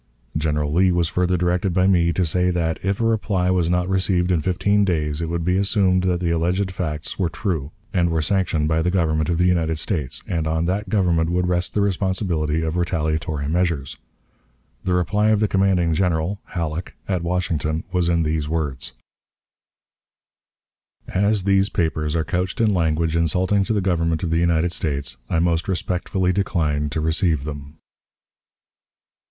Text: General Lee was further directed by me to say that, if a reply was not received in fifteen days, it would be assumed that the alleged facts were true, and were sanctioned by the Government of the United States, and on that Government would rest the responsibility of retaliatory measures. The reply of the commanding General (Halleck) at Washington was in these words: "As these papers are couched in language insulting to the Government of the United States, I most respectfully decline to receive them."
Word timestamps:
General 0.35 0.73
Lee 0.73 0.91
was 0.91 1.09
further 1.09 1.37
directed 1.37 1.75
by 1.75 1.85
me 1.85 2.11
to 2.11 2.25
say 2.25 2.49
that, 2.49 2.79
if 2.81 2.99
a 2.99 3.05
reply 3.05 3.51
was 3.51 3.69
not 3.69 3.87
received 3.87 4.31
in 4.31 4.41
fifteen 4.41 4.83
days, 4.83 5.21
it 5.21 5.29
would 5.29 5.45
be 5.45 5.57
assumed 5.57 6.05
that 6.05 6.19
the 6.21 6.31
alleged 6.31 6.71
facts 6.71 7.19
were 7.19 7.29
true, 7.29 7.71
and 7.93 8.09
were 8.09 8.19
sanctioned 8.19 8.67
by 8.67 8.81
the 8.81 8.89
Government 8.89 9.29
of 9.29 9.37
the 9.37 9.45
United 9.45 9.77
States, 9.77 10.23
and 10.27 10.47
on 10.47 10.65
that 10.65 10.89
Government 10.89 11.29
would 11.29 11.47
rest 11.47 11.75
the 11.75 11.81
responsibility 11.81 12.63
of 12.63 12.77
retaliatory 12.77 13.47
measures. 13.47 13.97
The 14.85 14.95
reply 14.95 15.29
of 15.29 15.39
the 15.39 15.47
commanding 15.47 15.93
General 15.93 16.39
(Halleck) 16.45 16.95
at 17.07 17.21
Washington 17.21 17.83
was 17.91 18.09
in 18.09 18.23
these 18.23 18.49
words: 18.49 18.93
"As 21.09 21.43
these 21.43 21.69
papers 21.69 22.15
are 22.15 22.25
couched 22.25 22.59
in 22.59 22.73
language 22.73 23.15
insulting 23.15 23.63
to 23.65 23.73
the 23.73 23.81
Government 23.81 24.23
of 24.23 24.31
the 24.31 24.39
United 24.39 24.71
States, 24.71 25.17
I 25.29 25.37
most 25.37 25.67
respectfully 25.67 26.33
decline 26.33 26.89
to 26.89 26.99
receive 27.01 27.43
them." 27.43 27.75